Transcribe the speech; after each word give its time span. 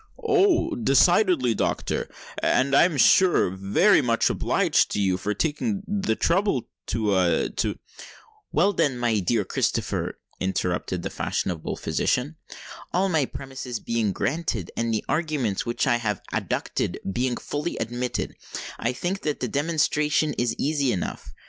"Oh! 0.23 0.73
decidedly, 0.73 1.53
doctor:—and 1.53 2.73
I 2.75 2.85
am 2.85 2.97
sure 2.97 3.43
I 3.43 3.53
am 3.53 3.71
very 3.71 4.01
much 4.01 4.31
obliged 4.31 4.89
to 4.93 4.99
you 4.99 5.15
for 5.15 5.35
taking 5.35 5.83
the 5.87 6.15
trouble 6.15 6.63
to—to——" 6.87 7.77
"Well, 8.51 8.73
then, 8.73 8.97
my 8.97 9.19
dear 9.19 9.41
Sir 9.41 9.45
Christopher," 9.45 10.19
interrupted 10.39 11.03
the 11.03 11.11
fashionable 11.11 11.75
physician; 11.75 12.37
"all 12.91 13.09
my 13.09 13.25
premises 13.25 13.79
being 13.79 14.11
granted, 14.11 14.71
and 14.75 14.91
the 14.91 15.05
arguments 15.07 15.67
which 15.67 15.85
I 15.85 15.97
have 15.97 16.23
adduced 16.33 16.97
being 17.13 17.37
fully 17.37 17.77
admitted, 17.77 18.33
I 18.79 18.93
think 18.93 19.21
that 19.21 19.39
the 19.39 19.47
demonstration 19.47 20.33
is 20.33 20.55
easy 20.57 20.91
enough. 20.91 21.31